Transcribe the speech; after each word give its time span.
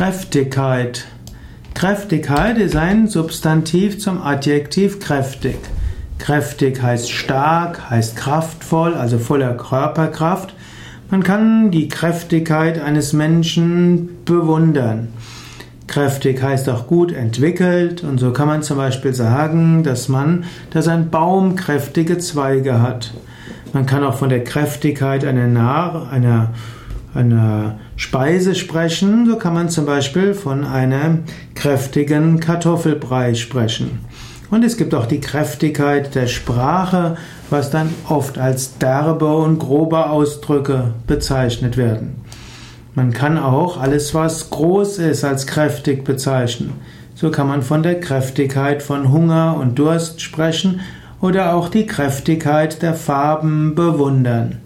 Kräftigkeit. 0.00 1.04
Kräftigkeit 1.74 2.56
ist 2.56 2.74
ein 2.74 3.06
Substantiv 3.06 3.98
zum 3.98 4.22
Adjektiv 4.22 4.98
kräftig. 4.98 5.58
Kräftig 6.18 6.80
heißt 6.80 7.10
stark, 7.10 7.90
heißt 7.90 8.16
kraftvoll, 8.16 8.94
also 8.94 9.18
voller 9.18 9.52
Körperkraft. 9.52 10.54
Man 11.10 11.22
kann 11.22 11.70
die 11.70 11.88
Kräftigkeit 11.88 12.80
eines 12.80 13.12
Menschen 13.12 14.24
bewundern. 14.24 15.08
Kräftig 15.86 16.42
heißt 16.42 16.70
auch 16.70 16.86
gut 16.86 17.12
entwickelt 17.12 18.02
und 18.02 18.16
so 18.16 18.32
kann 18.32 18.48
man 18.48 18.62
zum 18.62 18.78
Beispiel 18.78 19.12
sagen, 19.12 19.82
dass 19.82 20.08
man, 20.08 20.44
dass 20.70 20.88
ein 20.88 21.10
Baum 21.10 21.56
kräftige 21.56 22.16
Zweige 22.16 22.80
hat. 22.80 23.12
Man 23.74 23.84
kann 23.84 24.02
auch 24.02 24.16
von 24.16 24.30
der 24.30 24.44
Kräftigkeit 24.44 25.26
einer, 25.26 26.08
einer, 26.10 26.54
einer 27.14 27.78
Speise 27.96 28.54
sprechen, 28.54 29.26
so 29.26 29.36
kann 29.36 29.54
man 29.54 29.68
zum 29.68 29.86
Beispiel 29.86 30.34
von 30.34 30.64
einem 30.64 31.24
kräftigen 31.54 32.40
Kartoffelbrei 32.40 33.34
sprechen. 33.34 34.00
Und 34.50 34.64
es 34.64 34.76
gibt 34.76 34.94
auch 34.94 35.06
die 35.06 35.20
Kräftigkeit 35.20 36.14
der 36.14 36.26
Sprache, 36.26 37.16
was 37.50 37.70
dann 37.70 37.94
oft 38.08 38.38
als 38.38 38.78
derbe 38.78 39.36
und 39.36 39.58
grobe 39.58 40.10
Ausdrücke 40.10 40.94
bezeichnet 41.06 41.76
werden. 41.76 42.16
Man 42.94 43.12
kann 43.12 43.38
auch 43.38 43.80
alles, 43.80 44.14
was 44.14 44.50
groß 44.50 44.98
ist, 44.98 45.24
als 45.24 45.46
kräftig 45.46 46.04
bezeichnen. 46.04 46.72
So 47.14 47.30
kann 47.30 47.46
man 47.46 47.62
von 47.62 47.82
der 47.84 48.00
Kräftigkeit 48.00 48.82
von 48.82 49.12
Hunger 49.12 49.56
und 49.60 49.78
Durst 49.78 50.20
sprechen 50.20 50.80
oder 51.20 51.54
auch 51.54 51.68
die 51.68 51.86
Kräftigkeit 51.86 52.82
der 52.82 52.94
Farben 52.94 53.74
bewundern. 53.74 54.58